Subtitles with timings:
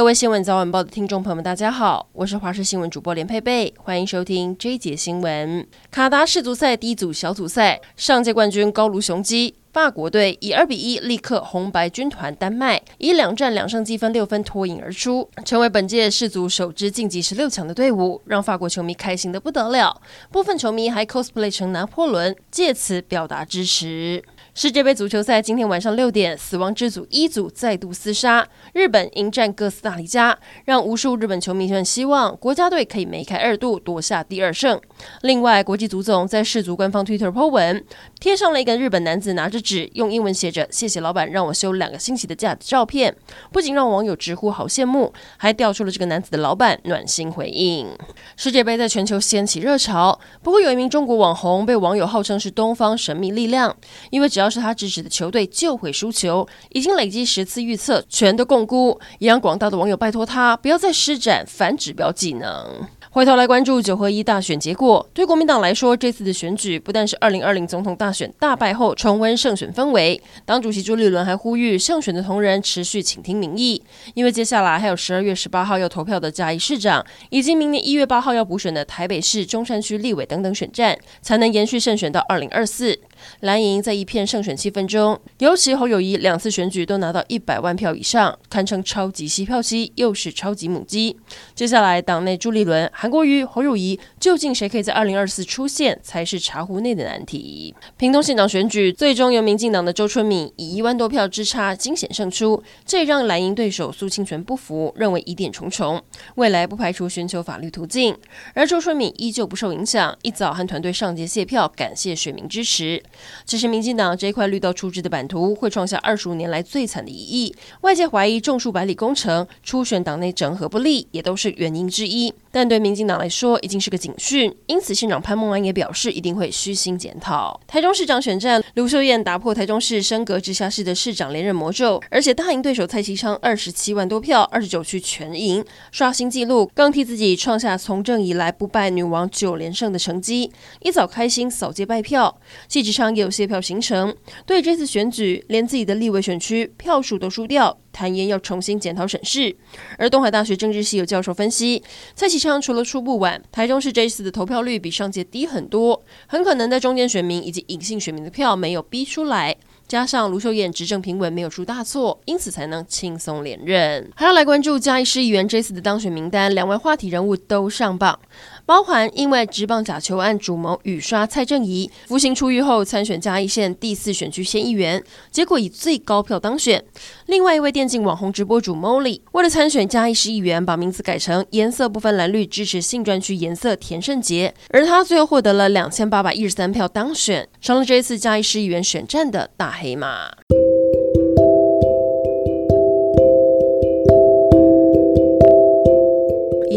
[0.00, 5.66] 各位新闻早晚报的听众朋友们，大家好，我是华视新闻主播连佩佩，欢迎收听这一节新闻。
[5.90, 20.00] 卡达世足赛第一组小组赛，上届冠军高卢雄鸡法国队以二比一力克红白军团丹麦，以两战两胜积分六分脱颖而出，成为本届世足首支晋级十六强的队伍，让法国球迷开心得不得了。
[20.32, 24.24] 部分球迷还 cosplay 成拿破仑，借此表达支持。
[24.60, 34.78] 世界杯足球赛今天晚上六点，死亡之组一组再度厮杀，日本迎战哥斯达黎加，让无数日本球迷们希望国家队可以梅开二度，夺下第二胜。
[35.22, 37.82] 另外，国际足总在世足官方 Twitter po 文，
[38.20, 43.16] 贴上了一个日本男子拿着纸，用英文写着“谢谢老板让我休两个星期的假”的照片，
[43.50, 47.88] 不仅让网友直呼好羡慕，还调出了这个男子的老板暖心回应。
[48.36, 53.74] 世界杯在全球掀起热潮，不过有一名中国网红被网友号称是东方神秘力量，
[54.10, 62.86] 因为只要是他支持的球队就会输球，已经累积十次预测全都共估，也让广大的网友拜托他不要再施展反指标技能。
[63.12, 73.82] 回头来关注九合一大选结果，对国民党来说，这次的选举不但是二零二零总统大选大败后重温胜选氛围，党主席朱立伦还呼吁胜选的同仁持续倾听民意，
[74.14, 82.96] 因为接下来还有十二月十八号要投票的嘉义市长，以及明年一月八号要补选的台北市中山区立委等等选战，才能延续胜选到二零二四。
[83.40, 91.18] 蓝营在一片胜选气氛中，尤其侯友谊两次选举都拿到一百万票以上，堪称超级吸票机，又是超级母鸡。
[91.56, 97.74] 接下来党内朱立伦、韩国瑜、侯友宜，究竟谁可以在二零二四出现，才是茶壶内的难题。
[97.96, 106.02] 屏东县长选举最终由民进党的周春米以一万多票之差惊险胜出，这也让蓝营对手苏清泉不服，认为疑点重重，
[106.34, 108.14] 未来不排除寻求法律途径。
[108.52, 113.02] 而周春米依旧不受影响，一早和团队上街谢票，感谢选民支持。
[113.46, 117.54] 只是民进党这一块绿道出汁的版图，会创下二十五年来最惨的一役。
[117.80, 122.34] 外界怀疑种树百里工程，初选党内整合不利，也都是原因之一。
[122.52, 124.52] 但对民民进党来说，已经是个警讯。
[124.66, 127.60] 因此，县长潘孟安也表示，一定会虚心检讨。
[127.68, 140.50] 台中市长选战，卢秀燕打破台中市升格直辖市的市长连任魔咒，而且大赢对手蔡其昌二十七万多票，二十九区全赢，刷新纪录，更替自己创下从政以来不败女王九连胜的成绩。
[140.80, 144.12] 一早开心扫街拜票，蔡其昌也有谢票行程。
[144.44, 147.78] 对这次选举，连自己的立委选区票数都输掉。
[147.92, 149.54] 坦言要重新检讨审视，
[149.98, 151.82] 而东海大学政治系有教授分析，
[152.14, 159.56] 蔡启昌除了出不晚，台中市这一次的投票率比上届低很多，很可能在中间选民以及隐性选民的票没有逼出来，
[159.90, 164.08] 加上卢秀燕执政平稳没有出大错，因此才能轻松连任。
[164.14, 168.16] 还要来关注嘉义市议员这次的当选名单，两位话题人物都上榜。
[168.64, 175.02] 包含因为职棒假球案主谋雨刷蔡正宜服刑出狱后参选嘉义县第四选区县议员，
[175.32, 176.84] 结果以最高票当选。
[177.26, 190.30] 另外一位电竞网红直播主 Molly 为了参选嘉义市议员，把名字改成颜色不分蓝绿，支持性专区颜色田胜杰，而他最后获得了两千八百一十三票当选，成了这一次嘉义市议员选战的大黑马。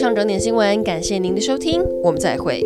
[0.00, 2.62] 上整点新闻，感谢您的收听，我们再会。